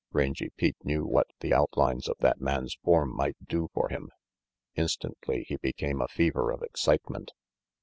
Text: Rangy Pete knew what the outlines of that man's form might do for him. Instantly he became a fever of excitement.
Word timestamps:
Rangy 0.11 0.49
Pete 0.57 0.83
knew 0.83 1.05
what 1.05 1.27
the 1.41 1.53
outlines 1.53 2.09
of 2.09 2.17
that 2.21 2.41
man's 2.41 2.73
form 2.83 3.15
might 3.15 3.35
do 3.47 3.69
for 3.71 3.89
him. 3.89 4.09
Instantly 4.73 5.45
he 5.47 5.57
became 5.57 6.01
a 6.01 6.07
fever 6.07 6.49
of 6.49 6.63
excitement. 6.63 7.33